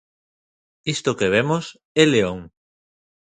[0.95, 1.65] Isto que vemos
[2.01, 2.39] é León.